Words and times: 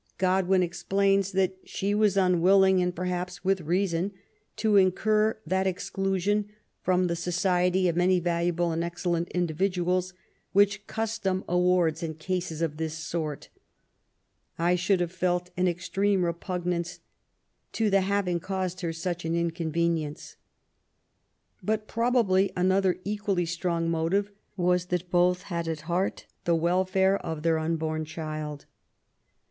God 0.17 0.47
win 0.47 0.63
explains 0.63 1.31
that 1.33 1.59
she 1.63 1.93
was 1.93 2.17
unwilling, 2.17 2.81
and 2.81 2.95
perhaps 2.95 3.45
with 3.45 3.61
reason, 3.61 4.13
to 4.55 4.75
incur 4.75 5.37
that 5.45 5.67
exclusion 5.67 6.49
from 6.81 7.05
the 7.05 7.15
society 7.15 7.87
of 7.87 7.95
many 7.95 8.19
valuable 8.19 8.71
and 8.71 8.83
excellent 8.83 9.29
individuals, 9.29 10.15
which 10.53 10.87
cus 10.87 11.19
tom 11.19 11.43
awards 11.47 12.01
in 12.01 12.15
cases 12.15 12.63
of 12.63 12.77
this 12.77 12.95
sort. 12.95 13.49
I 14.57 14.73
should 14.75 15.01
have 15.01 15.11
felt 15.11 15.51
an 15.55 15.67
extreme 15.67 16.25
repugnance 16.25 16.99
to 17.73 17.91
the 17.91 18.01
having 18.01 18.39
caused 18.39 18.81
her 18.81 18.93
such 18.93 19.23
an 19.23 19.35
inconvenience.^' 19.35 20.35
But 21.61 21.87
probably 21.87 22.51
another 22.55 22.97
equally 23.03 23.45
strong 23.45 23.87
motive 23.87 24.31
was, 24.57 24.85
that 24.85 25.11
both 25.11 25.43
had 25.43 25.67
at 25.67 25.81
heart 25.81 26.25
the 26.45 26.55
welfare 26.55 27.19
of 27.23 27.43
their 27.43 27.59
unborn 27.59 28.03
child. 28.05 28.65